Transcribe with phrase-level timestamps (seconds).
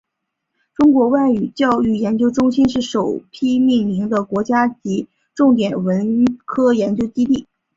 [0.73, 7.45] 中国外语教育研究中心是首批命名的国家级重点文科研究基地。